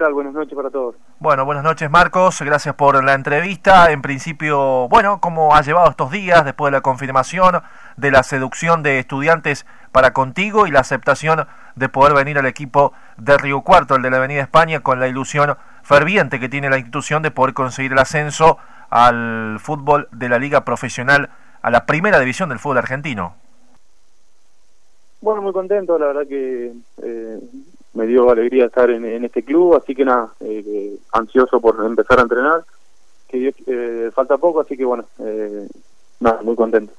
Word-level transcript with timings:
tal? 0.00 0.14
Buenas 0.14 0.32
noches 0.32 0.54
para 0.54 0.70
todos. 0.70 0.96
Bueno, 1.18 1.44
buenas 1.44 1.62
noches 1.62 1.90
Marcos, 1.90 2.40
gracias 2.40 2.74
por 2.74 3.04
la 3.04 3.12
entrevista. 3.12 3.92
En 3.92 4.00
principio, 4.00 4.88
bueno, 4.88 5.20
¿cómo 5.20 5.54
has 5.54 5.66
llevado 5.66 5.90
estos 5.90 6.10
días 6.10 6.42
después 6.44 6.72
de 6.72 6.78
la 6.78 6.80
confirmación 6.80 7.60
de 7.98 8.10
la 8.10 8.22
seducción 8.22 8.82
de 8.82 8.98
estudiantes 8.98 9.66
para 9.92 10.14
contigo 10.14 10.66
y 10.66 10.70
la 10.70 10.80
aceptación 10.80 11.46
de 11.76 11.88
poder 11.90 12.14
venir 12.14 12.38
al 12.38 12.46
equipo 12.46 12.94
de 13.18 13.36
Río 13.36 13.60
Cuarto, 13.60 13.94
el 13.94 14.02
de 14.02 14.10
la 14.10 14.16
Avenida 14.16 14.40
España, 14.40 14.80
con 14.80 15.00
la 15.00 15.06
ilusión 15.06 15.56
ferviente 15.82 16.40
que 16.40 16.48
tiene 16.48 16.70
la 16.70 16.78
institución 16.78 17.22
de 17.22 17.30
poder 17.30 17.52
conseguir 17.52 17.92
el 17.92 17.98
ascenso 17.98 18.56
al 18.88 19.58
fútbol 19.60 20.08
de 20.12 20.30
la 20.30 20.38
liga 20.38 20.64
profesional, 20.64 21.28
a 21.60 21.70
la 21.70 21.84
primera 21.84 22.18
división 22.18 22.48
del 22.48 22.58
fútbol 22.58 22.78
argentino? 22.78 23.34
Bueno, 25.20 25.42
muy 25.42 25.52
contento, 25.52 25.98
la 25.98 26.06
verdad 26.06 26.26
que 26.26 26.72
eh, 27.02 27.40
me 27.94 28.06
dio 28.06 28.30
alegría 28.30 28.66
estar 28.66 28.90
en, 28.90 29.24
este 29.24 29.42
club, 29.42 29.76
así 29.76 29.94
que 29.94 30.04
nada, 30.04 30.32
eh, 30.40 30.96
ansioso 31.12 31.60
por 31.60 31.84
empezar 31.84 32.18
a 32.18 32.22
entrenar, 32.22 32.64
que 33.28 33.54
eh, 33.66 34.10
falta 34.14 34.38
poco, 34.38 34.60
así 34.60 34.76
que 34.76 34.84
bueno, 34.84 35.04
eh, 35.18 35.68
nada, 36.20 36.40
muy 36.42 36.56
contento. 36.56 36.92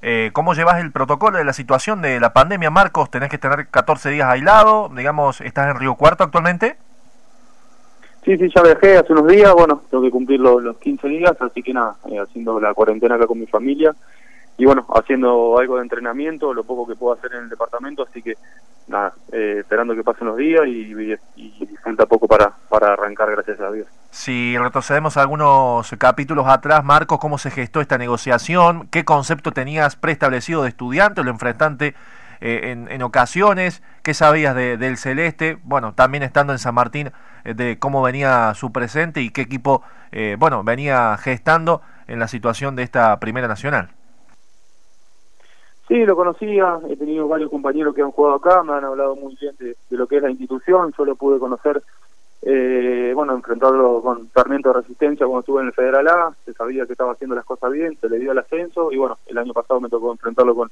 Eh, 0.00 0.30
¿Cómo 0.32 0.54
llevas 0.54 0.80
el 0.80 0.90
protocolo 0.90 1.38
de 1.38 1.44
la 1.44 1.52
situación 1.52 2.02
de 2.02 2.18
la 2.18 2.32
pandemia, 2.32 2.70
Marcos? 2.70 3.10
¿Tenés 3.10 3.28
que 3.28 3.38
tener 3.38 3.68
14 3.68 4.10
días 4.10 4.28
aislado? 4.28 4.88
Digamos, 4.88 5.40
¿estás 5.40 5.68
en 5.68 5.78
Río 5.78 5.94
Cuarto 5.94 6.24
actualmente? 6.24 6.76
Sí, 8.24 8.36
sí, 8.36 8.48
ya 8.54 8.62
viajé 8.62 8.98
hace 8.98 9.12
unos 9.12 9.26
días, 9.28 9.52
bueno, 9.52 9.82
tengo 9.90 10.02
que 10.02 10.10
cumplir 10.10 10.40
los, 10.40 10.62
los 10.62 10.78
15 10.78 11.08
días, 11.08 11.36
así 11.40 11.62
que 11.62 11.72
nada, 11.72 11.96
haciendo 12.22 12.60
la 12.60 12.74
cuarentena 12.74 13.16
acá 13.16 13.26
con 13.26 13.38
mi 13.38 13.46
familia 13.46 13.94
y 14.58 14.64
bueno, 14.64 14.86
haciendo 14.94 15.58
algo 15.58 15.76
de 15.76 15.82
entrenamiento, 15.82 16.52
lo 16.52 16.64
poco 16.64 16.86
que 16.86 16.94
puedo 16.94 17.14
hacer 17.14 17.32
en 17.34 17.44
el 17.44 17.48
departamento, 17.48 18.02
así 18.02 18.22
que 18.22 18.34
nada, 18.86 19.14
eh, 19.32 19.56
esperando 19.60 19.94
que 19.94 20.04
pasen 20.04 20.26
los 20.26 20.36
días 20.36 20.66
y, 20.66 21.16
y, 21.36 21.66
falta 21.82 22.06
poco 22.06 22.28
para, 22.28 22.52
para 22.68 22.92
arrancar, 22.92 23.30
gracias 23.30 23.60
a 23.60 23.70
Dios. 23.72 23.88
Si 24.10 24.56
retrocedemos 24.58 25.16
algunos 25.16 25.90
capítulos 25.98 26.46
atrás, 26.46 26.84
Marcos, 26.84 27.18
¿cómo 27.18 27.38
se 27.38 27.50
gestó 27.50 27.80
esta 27.80 27.98
negociación? 27.98 28.88
¿Qué 28.88 29.04
concepto 29.04 29.52
tenías 29.52 29.96
preestablecido 29.96 30.62
de 30.62 30.68
estudiante, 30.68 31.24
lo 31.24 31.30
enfrentante 31.30 31.94
eh, 32.40 32.70
en, 32.72 32.90
en, 32.90 33.02
ocasiones? 33.02 33.82
¿Qué 34.02 34.14
sabías 34.14 34.54
de, 34.54 34.76
del 34.76 34.96
Celeste? 34.96 35.58
Bueno, 35.64 35.94
también 35.94 36.22
estando 36.22 36.52
en 36.52 36.58
San 36.58 36.74
Martín, 36.74 37.10
eh, 37.44 37.54
de 37.54 37.78
cómo 37.78 38.02
venía 38.02 38.52
su 38.54 38.70
presente 38.70 39.22
y 39.22 39.30
qué 39.30 39.40
equipo, 39.40 39.82
eh, 40.12 40.36
bueno, 40.38 40.62
venía 40.62 41.16
gestando 41.16 41.82
en 42.06 42.18
la 42.18 42.28
situación 42.28 42.76
de 42.76 42.82
esta 42.82 43.18
Primera 43.18 43.48
Nacional. 43.48 43.90
Sí, 45.92 46.06
lo 46.06 46.16
conocía, 46.16 46.80
he 46.88 46.96
tenido 46.96 47.28
varios 47.28 47.50
compañeros 47.50 47.94
que 47.94 48.00
han 48.00 48.12
jugado 48.12 48.36
acá, 48.36 48.62
me 48.62 48.72
han 48.72 48.82
hablado 48.82 49.14
muy 49.14 49.36
bien 49.38 49.54
de, 49.58 49.76
lo 49.90 50.06
que 50.06 50.16
es 50.16 50.22
la 50.22 50.30
institución, 50.30 50.90
yo 50.96 51.04
lo 51.04 51.16
pude 51.16 51.38
conocer, 51.38 51.82
eh, 52.40 53.12
bueno, 53.14 53.34
enfrentarlo 53.34 54.00
con 54.00 54.26
Sarmiento 54.30 54.70
de 54.70 54.80
Resistencia 54.80 55.26
cuando 55.26 55.40
estuve 55.40 55.60
en 55.60 55.66
el 55.66 55.74
Federal 55.74 56.08
A, 56.08 56.34
se 56.46 56.54
sabía 56.54 56.86
que 56.86 56.92
estaba 56.92 57.12
haciendo 57.12 57.36
las 57.36 57.44
cosas 57.44 57.72
bien, 57.72 57.94
se 58.00 58.08
le 58.08 58.18
dio 58.18 58.32
el 58.32 58.38
ascenso 58.38 58.90
y 58.90 58.96
bueno, 58.96 59.18
el 59.26 59.36
año 59.36 59.52
pasado 59.52 59.82
me 59.82 59.90
tocó 59.90 60.10
enfrentarlo 60.12 60.54
con, 60.54 60.70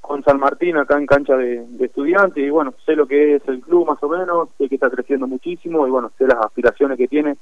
con 0.00 0.22
San 0.22 0.38
Martín 0.38 0.76
acá 0.76 0.96
en 0.96 1.06
cancha 1.06 1.36
de, 1.36 1.66
de 1.66 1.86
estudiantes 1.86 2.46
y 2.46 2.50
bueno, 2.50 2.72
sé 2.86 2.94
lo 2.94 3.08
que 3.08 3.34
es 3.34 3.42
el 3.48 3.62
club 3.62 3.88
más 3.88 4.00
o 4.00 4.08
menos, 4.08 4.48
sé 4.58 4.68
que 4.68 4.76
está 4.76 4.90
creciendo 4.90 5.26
muchísimo 5.26 5.88
y 5.88 5.90
bueno, 5.90 6.12
sé 6.16 6.24
las 6.28 6.38
aspiraciones 6.38 6.98
que 6.98 7.08
tiene 7.08 7.36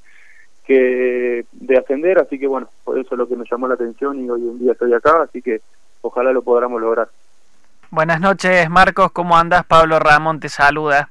que 0.65 1.45
de 1.53 1.77
ascender, 1.77 2.19
así 2.19 2.39
que 2.39 2.47
bueno, 2.47 2.71
por 2.83 2.99
eso 2.99 3.11
es 3.13 3.19
lo 3.19 3.29
que 3.29 3.37
me 3.37 3.45
llamó 3.45 3.69
la 3.69 3.75
atención 3.75 4.25
y 4.25 4.31
hoy 4.31 4.41
en 4.41 4.59
día 4.59 4.73
estoy 4.73 4.95
acá, 4.95 5.21
así 5.21 5.43
que 5.43 5.61
ojalá 6.03 6.33
lo 6.33 6.43
podamos 6.43 6.81
lograr. 6.81 7.09
Buenas 7.91 8.21
noches, 8.21 8.71
Marcos, 8.71 9.11
¿cómo 9.13 9.37
andas? 9.37 9.65
Pablo 9.65 9.99
Ramón 9.99 10.39
te 10.39 10.49
saluda. 10.49 11.11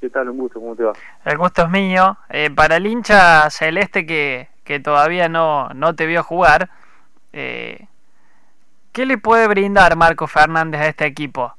¿Qué 0.00 0.10
tal? 0.10 0.28
Un 0.28 0.38
gusto, 0.38 0.60
¿cómo 0.60 0.76
te 0.76 0.84
va? 0.84 0.92
El 1.24 1.38
gusto 1.38 1.62
es 1.62 1.70
mío. 1.70 2.18
Eh, 2.28 2.50
para 2.50 2.76
el 2.76 2.86
hincha 2.86 3.48
celeste 3.48 4.04
que, 4.04 4.48
que 4.64 4.80
todavía 4.80 5.28
no, 5.28 5.70
no 5.70 5.94
te 5.94 6.04
vio 6.06 6.22
jugar, 6.22 6.68
eh, 7.32 7.86
¿qué 8.92 9.06
le 9.06 9.16
puede 9.16 9.48
brindar 9.48 9.96
Marcos 9.96 10.30
Fernández 10.30 10.80
a 10.80 10.88
este 10.88 11.06
equipo? 11.06 11.52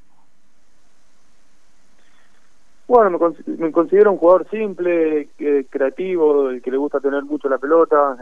Bueno, 2.87 3.19
me, 3.45 3.71
considero 3.71 4.11
un 4.11 4.17
jugador 4.17 4.47
simple, 4.49 5.29
creativo, 5.69 6.49
el 6.49 6.61
que 6.61 6.71
le 6.71 6.77
gusta 6.77 6.99
tener 7.01 7.23
mucho 7.23 7.49
la 7.49 7.57
pelota, 7.57 8.15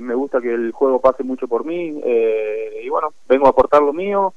me 0.00 0.14
gusta 0.14 0.40
que 0.40 0.52
el 0.52 0.72
juego 0.72 1.00
pase 1.00 1.22
mucho 1.22 1.48
por 1.48 1.64
mí, 1.64 2.00
eh, 2.04 2.80
y 2.84 2.88
bueno, 2.88 3.12
vengo 3.28 3.46
a 3.46 3.50
aportar 3.50 3.82
lo 3.82 3.92
mío, 3.92 4.34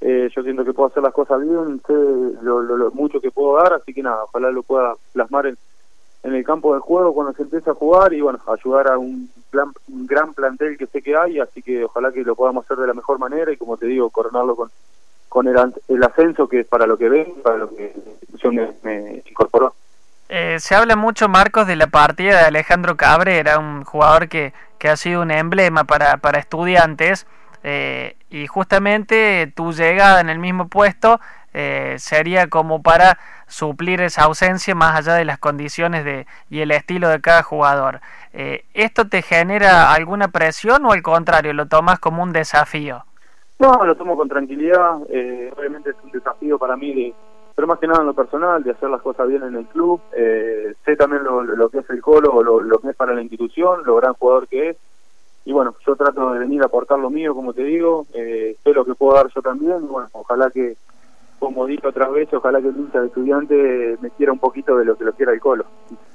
eh, 0.00 0.28
yo 0.34 0.42
siento 0.42 0.64
que 0.64 0.72
puedo 0.72 0.88
hacer 0.88 1.02
las 1.02 1.12
cosas 1.12 1.40
bien, 1.40 1.80
sé 1.86 1.92
lo, 2.42 2.90
mucho 2.92 3.20
que 3.20 3.30
puedo 3.30 3.56
dar, 3.56 3.74
así 3.74 3.92
que 3.94 4.02
nada, 4.02 4.24
ojalá 4.24 4.50
lo 4.50 4.62
pueda 4.62 4.94
plasmar 5.12 5.46
en, 5.46 5.56
el 6.22 6.44
campo 6.44 6.72
del 6.72 6.80
juego 6.80 7.14
cuando 7.14 7.32
se 7.34 7.42
empiece 7.44 7.70
a 7.70 7.74
jugar 7.74 8.12
y 8.12 8.20
bueno, 8.20 8.40
ayudar 8.48 8.88
a 8.88 8.98
un, 8.98 9.30
un 9.88 10.06
gran 10.08 10.34
plantel 10.34 10.76
que 10.76 10.88
sé 10.88 11.00
que 11.00 11.16
hay, 11.16 11.38
así 11.38 11.62
que 11.62 11.84
ojalá 11.84 12.10
que 12.10 12.24
lo 12.24 12.34
podamos 12.34 12.64
hacer 12.64 12.78
de 12.78 12.88
la 12.88 12.94
mejor 12.94 13.20
manera 13.20 13.52
y 13.52 13.56
como 13.56 13.76
te 13.76 13.86
digo, 13.86 14.10
coronarlo 14.10 14.56
con 14.56 14.70
con 15.36 15.46
el, 15.48 15.56
el 15.88 16.02
ascenso 16.02 16.48
que 16.48 16.60
es 16.60 16.66
para 16.66 16.86
lo 16.86 16.96
que 16.96 17.10
ven, 17.10 17.34
para 17.42 17.58
lo 17.58 17.68
que 17.68 17.92
me, 18.50 18.72
me 18.82 19.22
incorporó. 19.28 19.74
Eh, 20.28 20.56
se 20.58 20.74
habla 20.74 20.96
mucho, 20.96 21.28
Marcos, 21.28 21.66
de 21.66 21.76
la 21.76 21.86
partida 21.86 22.40
de 22.40 22.46
Alejandro 22.46 22.96
Cabrera, 22.96 23.58
un 23.58 23.84
jugador 23.84 24.28
que, 24.28 24.52
que 24.78 24.88
ha 24.88 24.96
sido 24.96 25.22
un 25.22 25.30
emblema 25.30 25.84
para, 25.84 26.16
para 26.18 26.38
estudiantes, 26.38 27.26
eh, 27.68 28.16
y 28.30 28.46
justamente 28.46 29.52
tu 29.56 29.72
llegada 29.72 30.20
en 30.20 30.28
el 30.28 30.38
mismo 30.38 30.68
puesto 30.68 31.20
eh, 31.52 31.96
sería 31.98 32.48
como 32.48 32.80
para 32.80 33.18
suplir 33.48 34.00
esa 34.02 34.22
ausencia 34.22 34.74
más 34.76 34.96
allá 34.96 35.14
de 35.14 35.24
las 35.24 35.38
condiciones 35.38 36.04
de, 36.04 36.26
y 36.48 36.60
el 36.60 36.70
estilo 36.70 37.08
de 37.08 37.20
cada 37.20 37.42
jugador. 37.42 38.00
Eh, 38.32 38.64
¿Esto 38.74 39.08
te 39.08 39.20
genera 39.22 39.92
alguna 39.92 40.28
presión 40.28 40.84
o 40.84 40.92
al 40.92 41.02
contrario, 41.02 41.52
lo 41.54 41.66
tomas 41.66 41.98
como 41.98 42.22
un 42.22 42.32
desafío? 42.32 43.04
No, 43.58 43.84
lo 43.84 43.96
tomo 43.96 44.16
con 44.16 44.28
tranquilidad. 44.28 44.96
Obviamente 45.56 45.90
es 45.90 45.96
un 46.04 46.12
desafío 46.12 46.58
para 46.58 46.76
mí, 46.76 46.94
de, 46.94 47.14
pero 47.56 47.66
más 47.66 47.78
que 47.78 47.86
nada 47.86 48.00
en 48.00 48.06
lo 48.06 48.14
personal, 48.14 48.62
de 48.62 48.72
hacer 48.72 48.90
las 48.90 49.00
cosas 49.00 49.26
bien 49.26 49.42
en 49.42 49.56
el 49.56 49.64
club. 49.64 49.98
Eh, 50.14 50.74
sé 50.84 50.94
también 50.94 51.24
lo, 51.24 51.70
que 51.70 51.78
es 51.78 51.88
el 51.88 52.02
Colo, 52.02 52.42
lo, 52.42 52.60
lo 52.60 52.78
que 52.78 52.90
es 52.90 52.96
para 52.96 53.14
la 53.14 53.22
institución, 53.22 53.80
lo 53.84 53.96
gran 53.96 54.12
jugador 54.12 54.46
que 54.46 54.68
es. 54.68 54.76
Y 55.46 55.52
bueno, 55.52 55.74
yo 55.86 55.96
trato 55.96 56.32
de 56.32 56.40
venir 56.40 56.60
a 56.62 56.66
aportar 56.66 56.98
lo 56.98 57.08
mío, 57.08 57.34
como 57.34 57.54
te 57.54 57.62
digo. 57.64 58.06
Eh, 58.12 58.56
sé 58.62 58.74
lo 58.74 58.84
que 58.84 58.94
puedo 58.94 59.14
dar 59.14 59.28
yo 59.34 59.40
también. 59.40 59.88
Bueno, 59.88 60.06
ojalá 60.12 60.50
que, 60.50 60.76
como 61.38 61.64
dije 61.64 61.86
otra 61.86 62.08
vez, 62.08 62.28
ojalá 62.34 62.60
que 62.60 62.68
el 62.68 62.76
hincha 62.76 63.00
de 63.00 63.06
estudiante 63.06 63.96
me 64.02 64.10
quiera 64.10 64.32
un 64.32 64.38
poquito 64.38 64.76
de 64.76 64.84
lo 64.84 64.98
que 64.98 65.04
lo 65.04 65.14
quiera 65.14 65.32
el 65.32 65.40
Colo. 65.40 65.64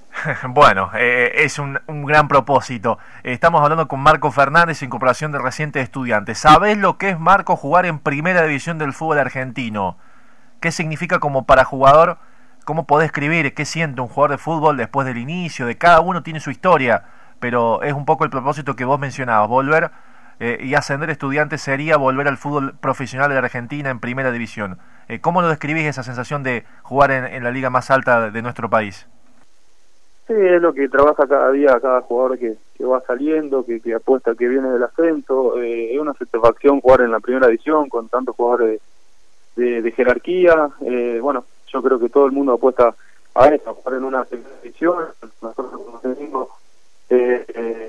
bueno, 0.50 0.92
eh, 0.96 1.32
es 1.38 1.58
un, 1.58 1.80
un, 1.88 2.06
gran 2.06 2.28
propósito. 2.28 3.00
Estamos 3.24 3.64
hablando 3.64 3.88
con 3.88 4.00
Marco 4.00 4.30
Fernández, 4.30 4.84
incorporación 4.84 5.32
de 5.32 5.40
reciente 5.40 5.80
estudiante. 5.80 6.36
¿Sabés 6.36 6.78
lo 6.78 7.00
que 7.00 7.10
es, 7.10 7.20
Marco, 7.20 7.56
jugar 7.56 7.88
en 7.88 7.98
primera 7.98 8.44
división 8.44 8.78
del 8.78 8.94
fútbol 8.94 9.18
argentino? 9.18 9.98
¿Qué 10.62 10.72
significa 10.72 11.20
como 11.20 11.48
para 11.48 11.66
jugador? 11.66 12.18
¿Cómo 12.66 12.86
podés 12.86 13.08
escribir 13.08 13.56
qué 13.56 13.66
siente 13.66 14.00
un 14.00 14.08
jugador 14.08 14.30
de 14.30 14.38
fútbol 14.38 14.78
después 14.78 15.08
del 15.08 15.18
inicio? 15.18 15.66
De 15.66 15.76
cada 15.76 16.02
uno 16.02 16.22
tiene 16.22 16.40
su 16.40 16.52
historia, 16.52 17.04
pero 17.40 17.82
es 17.82 17.94
un 17.94 18.06
poco 18.06 18.26
el 18.26 18.30
propósito 18.30 18.76
que 18.76 18.86
vos 18.86 19.00
mencionabas. 19.00 19.50
Volver 19.50 19.90
eh, 20.40 20.60
y 20.62 20.76
ascender 20.76 21.10
estudiantes 21.10 21.62
sería 21.62 21.98
volver 21.98 22.28
al 22.28 22.38
fútbol 22.38 22.76
profesional 22.80 23.30
de 23.30 23.36
la 23.36 23.42
Argentina 23.42 23.90
en 23.90 24.00
primera 24.00 24.32
división. 24.32 24.78
Eh, 25.10 25.20
¿Cómo 25.20 25.42
lo 25.42 25.50
describís 25.50 25.88
esa 25.88 26.04
sensación 26.04 26.44
de 26.44 26.64
jugar 26.84 27.10
en, 27.10 27.44
la 27.44 27.50
liga 27.50 27.72
más 27.72 27.90
alta 27.90 28.30
de 28.30 28.42
nuestro 28.44 28.70
país? 28.70 29.08
Sí, 30.28 30.34
es 30.38 30.62
lo 30.62 30.74
que 30.74 30.88
trabaja 30.90 31.28
cada 31.28 31.52
día 31.52 31.80
cada 31.82 32.02
jugador 32.02 32.38
que, 32.38 32.56
que 32.78 32.86
va 32.86 33.02
saliendo, 33.02 33.66
que, 33.66 33.82
que, 33.82 33.96
apuesta 33.96 34.36
que 34.36 34.48
viene 34.48 34.70
del 34.70 34.84
ascenso. 34.84 35.58
Eh, 35.58 35.96
es 35.96 36.00
una 36.00 36.14
satisfacción 36.14 36.82
jugar 36.82 37.02
en 37.02 37.10
la 37.10 37.20
primera 37.20 37.48
división 37.48 37.90
con 37.90 38.08
tantos 38.10 38.36
jugadores 38.36 38.80
de, 39.62 39.82
de, 39.82 39.92
jerarquía. 39.92 40.70
Eh, 40.86 41.20
bueno, 41.22 41.46
yo 41.68 41.82
creo 41.82 42.00
que 42.00 42.10
todo 42.10 42.26
el 42.26 42.32
mundo 42.32 42.54
apuesta 42.54 42.94
a 43.36 43.48
eso, 43.48 43.70
a 43.70 43.74
jugar 43.74 43.98
en 43.98 44.04
una 44.04 44.26
segunda 44.26 44.50
división. 44.62 45.06
Nosotros 45.42 45.82
como 45.86 46.00
tenemos 46.00 46.48
eh, 47.10 47.46
eh, 47.54 47.82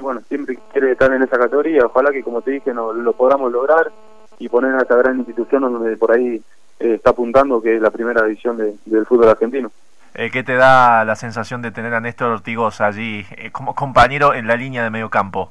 bueno, 0.00 0.20
siempre 0.28 0.58
quiere 0.72 0.92
estar 0.92 1.12
en 1.12 1.22
esa 1.22 1.38
categoría. 1.38 1.86
Ojalá 1.86 2.10
que, 2.10 2.22
como 2.22 2.42
te 2.42 2.52
dije, 2.52 2.72
no, 2.72 2.92
lo 2.92 3.12
podamos 3.12 3.50
lograr 3.50 3.90
y 4.38 4.48
poner 4.48 4.74
a 4.74 4.82
esta 4.82 4.96
gran 4.96 5.18
institución 5.18 5.62
donde 5.62 5.96
por 5.96 6.12
ahí 6.12 6.42
eh, 6.78 6.94
está 6.94 7.10
apuntando, 7.10 7.60
que 7.60 7.76
es 7.76 7.82
la 7.82 7.90
primera 7.90 8.22
división 8.22 8.56
de, 8.56 8.74
del 8.84 9.06
fútbol 9.06 9.28
argentino. 9.28 9.70
Eh, 10.14 10.30
¿Qué 10.30 10.42
te 10.42 10.54
da 10.54 11.04
la 11.04 11.16
sensación 11.16 11.60
de 11.62 11.70
tener 11.70 11.92
a 11.92 12.00
Néstor 12.00 12.30
Ortigoz 12.30 12.80
allí 12.80 13.26
eh, 13.36 13.50
como 13.50 13.74
compañero 13.74 14.32
en 14.34 14.46
la 14.46 14.56
línea 14.56 14.82
de 14.82 14.90
medio 14.90 15.10
campo? 15.10 15.50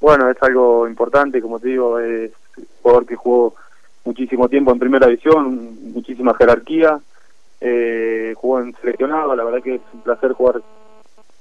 Bueno, 0.00 0.30
es 0.30 0.40
algo 0.42 0.86
importante, 0.86 1.40
como 1.40 1.58
te 1.58 1.68
digo, 1.68 1.98
es 1.98 2.30
un 2.56 2.66
jugador 2.82 3.06
que 3.06 3.16
jugó 3.16 3.54
muchísimo 4.06 4.48
tiempo 4.48 4.72
en 4.72 4.78
primera 4.78 5.06
división, 5.06 5.92
muchísima 5.92 6.34
jerarquía, 6.34 6.98
eh, 7.60 8.32
jugó 8.36 8.60
en 8.60 8.74
seleccionado, 8.76 9.34
la 9.36 9.44
verdad 9.44 9.62
que 9.62 9.74
es 9.76 9.80
un 9.92 10.00
placer 10.00 10.32
jugar 10.32 10.62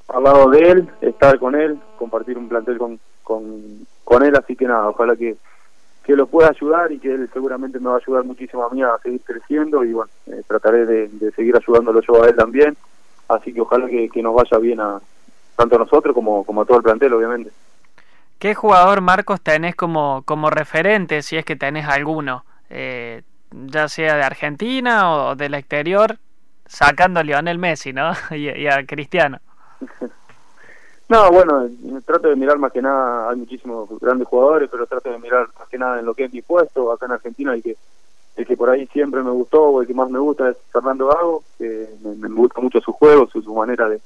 al 0.09 0.23
lado 0.23 0.50
de 0.50 0.71
él, 0.71 0.89
estar 1.01 1.39
con 1.39 1.56
él, 1.56 1.79
compartir 1.97 2.38
un 2.38 2.50
plantel 2.50 2.77
con, 2.77 3.00
con, 3.23 3.85
con 4.03 4.23
él, 4.23 4.35
así 4.35 4.56
que 4.56 4.65
nada, 4.65 4.89
ojalá 4.89 5.15
que 5.15 5.38
que 6.06 6.15
lo 6.15 6.27
pueda 6.27 6.50
ayudar 6.50 6.91
y 6.91 7.00
que 7.00 7.12
él 7.12 7.27
seguramente 7.33 7.79
me 7.79 7.89
va 7.89 7.95
a 7.95 7.97
ayudar 7.97 8.23
muchísimo 8.23 8.63
a 8.63 8.69
mí 8.69 8.83
a 8.83 8.95
seguir 9.01 9.21
creciendo 9.21 9.83
y 9.83 9.91
bueno, 9.91 10.12
eh, 10.27 10.44
trataré 10.47 10.85
de, 10.85 11.31
seguir 11.31 11.56
ayudándolo 11.57 12.00
yo 12.01 12.23
a 12.23 12.27
él 12.27 12.35
también, 12.35 12.77
así 13.27 13.51
que 13.51 13.62
ojalá 13.62 13.88
que, 13.88 14.21
nos 14.21 14.35
vaya 14.35 14.57
bien 14.59 14.79
a 14.79 15.00
tanto 15.56 15.77
a 15.77 15.79
nosotros 15.79 16.13
como, 16.13 16.44
como 16.44 16.62
a 16.62 16.65
todo 16.65 16.77
el 16.77 16.83
plantel, 16.83 17.13
obviamente. 17.13 17.51
¿Qué 18.38 18.53
jugador, 18.53 19.01
Marcos, 19.01 19.41
tenés 19.41 19.75
como, 19.75 20.21
como 20.25 20.51
referente, 20.51 21.23
si 21.23 21.38
es 21.38 21.45
que 21.45 21.56
tenés 21.56 21.88
alguno, 21.88 22.45
eh, 22.69 23.23
ya 23.51 23.88
sea 23.88 24.15
de 24.15 24.23
Argentina 24.23 25.12
o 25.12 25.35
del 25.35 25.53
exterior, 25.53 26.17
sacando 26.65 27.19
a 27.19 27.23
Lionel 27.23 27.57
Messi, 27.57 27.94
¿no? 27.94 28.12
y 28.35 28.67
a 28.67 28.85
Cristiano. 28.85 29.39
No, 31.07 31.31
bueno, 31.31 31.69
trato 32.03 32.29
de 32.29 32.35
mirar 32.35 32.57
más 32.57 32.71
que 32.71 32.81
nada, 32.81 33.29
hay 33.29 33.35
muchísimos 33.35 33.88
grandes 34.00 34.27
jugadores, 34.27 34.69
pero 34.71 34.88
trato 34.88 35.12
de 35.12 35.19
mirar 35.19 35.50
más 35.59 35.69
que 35.69 35.77
nada 35.77 36.00
en 36.00 36.06
lo 36.06 36.15
que 36.15 36.23
es 36.23 36.33
mi 36.33 36.41
puesto, 36.41 36.91
acá 36.91 37.06
en 37.06 37.12
Argentina, 37.12 37.53
el 37.53 37.62
que, 37.62 37.77
el 38.35 38.47
que 38.47 38.57
por 38.57 38.71
ahí 38.71 38.88
siempre 38.88 39.21
me 39.21 39.29
gustó, 39.29 39.65
o 39.65 39.81
el 39.81 39.88
que 39.88 39.94
más 39.94 40.09
me 40.09 40.17
gusta 40.17 40.50
es 40.50 40.57
Fernando 40.73 41.07
Gago, 41.07 41.44
que 41.59 41.89
me, 42.03 42.27
gusta 42.29 42.59
mucho 42.59 42.81
su 42.81 42.91
juego, 42.91 43.27
su, 43.27 43.53
manera 43.53 43.88
de, 43.88 44.01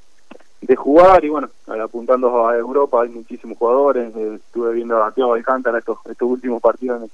jugar, 0.76 1.24
y 1.24 1.30
bueno, 1.30 1.48
apuntando 1.82 2.46
a 2.46 2.56
Europa 2.56 3.02
hay 3.02 3.08
muchísimos 3.08 3.56
jugadores, 3.56 4.14
eh, 4.14 4.34
estuve 4.34 4.74
viendo 4.74 5.02
a 5.02 5.10
Thiago 5.10 5.34
Alcántara 5.34 5.78
estos, 5.78 5.98
estos 6.04 6.28
últimos 6.28 6.60
partidos 6.60 7.02
en, 7.02 7.10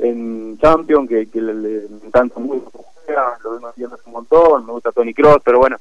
en 0.00 0.58
Champions, 0.58 1.08
que, 1.08 1.28
le, 1.40 1.54
le, 1.54 1.86
encanta 2.04 2.40
mucho 2.40 2.70
lo 3.42 3.52
vemos 3.52 3.70
haciendo 3.70 3.98
un 4.06 4.12
montón, 4.12 4.66
me 4.66 4.72
gusta 4.72 4.92
Tony 4.92 5.14
Cross, 5.14 5.42
pero 5.44 5.58
bueno, 5.58 5.76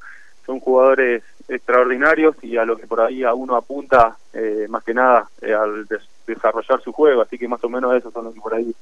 son 0.45 0.59
jugadores 0.59 1.23
extraordinarios 1.47 2.35
y 2.43 2.57
a 2.57 2.65
lo 2.65 2.77
que 2.77 2.87
por 2.87 3.01
ahí 3.01 3.23
a 3.23 3.33
uno 3.33 3.55
apunta 3.55 4.17
eh, 4.33 4.67
más 4.69 4.83
que 4.83 4.93
nada 4.93 5.27
eh, 5.41 5.53
al 5.53 5.87
desarrollar 6.27 6.81
su 6.81 6.91
juego, 6.91 7.21
así 7.21 7.37
que 7.37 7.47
más 7.47 7.63
o 7.63 7.69
menos 7.69 7.93
esos 7.95 8.13
son 8.13 8.25
los 8.25 8.33
que 8.33 8.41
por 8.41 8.53
ahí 8.53 8.73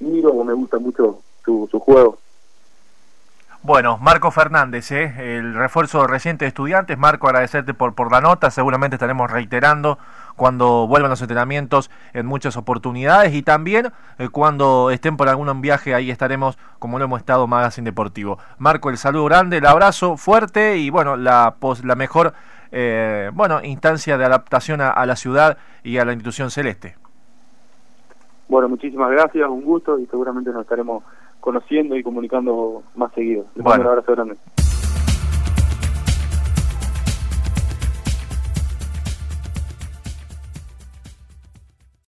miro 0.00 0.30
o 0.30 0.44
me 0.44 0.52
gusta 0.52 0.78
mucho 0.78 1.20
su, 1.44 1.68
su 1.70 1.78
juego. 1.80 2.18
Bueno, 3.62 3.96
Marco 3.96 4.30
Fernández, 4.30 4.92
¿eh? 4.92 5.38
el 5.38 5.54
refuerzo 5.54 6.06
reciente 6.06 6.44
de 6.44 6.50
estudiantes. 6.50 6.98
Marco, 6.98 7.28
agradecerte 7.28 7.72
por, 7.72 7.94
por 7.94 8.12
la 8.12 8.20
nota. 8.20 8.50
Seguramente 8.50 8.96
estaremos 8.96 9.30
reiterando 9.30 9.96
cuando 10.36 10.86
vuelvan 10.86 11.10
los 11.10 11.20
entrenamientos 11.20 11.90
en 12.12 12.26
muchas 12.26 12.56
oportunidades 12.56 13.34
y 13.34 13.42
también 13.42 13.92
eh, 14.18 14.28
cuando 14.28 14.90
estén 14.90 15.16
por 15.16 15.28
algún 15.28 15.60
viaje, 15.60 15.94
ahí 15.94 16.10
estaremos 16.10 16.58
como 16.78 16.98
lo 16.98 17.04
hemos 17.04 17.20
estado 17.20 17.46
Magazine 17.46 17.84
Deportivo. 17.84 18.38
Marco, 18.58 18.90
el 18.90 18.96
saludo 18.96 19.26
grande, 19.26 19.58
el 19.58 19.66
abrazo 19.66 20.16
fuerte 20.16 20.78
y 20.78 20.90
bueno, 20.90 21.16
la, 21.16 21.54
la 21.82 21.94
mejor 21.94 22.34
eh, 22.76 23.30
bueno, 23.32 23.60
instancia 23.62 24.18
de 24.18 24.24
adaptación 24.24 24.80
a, 24.80 25.06
la 25.06 25.14
ciudad 25.14 25.58
y 25.84 25.98
a 25.98 26.04
la 26.04 26.12
institución 26.12 26.50
celeste. 26.50 26.96
Bueno, 28.48 28.68
muchísimas 28.68 29.10
gracias, 29.12 29.48
un 29.48 29.62
gusto 29.62 29.98
y 29.98 30.06
seguramente 30.06 30.50
nos 30.50 30.62
estaremos 30.62 31.04
conociendo 31.38 31.96
y 31.96 32.02
comunicando 32.02 32.82
más 32.96 33.12
seguido. 33.12 33.46
un 33.54 33.68
abrazo 33.68 34.12
grande. 34.12 34.36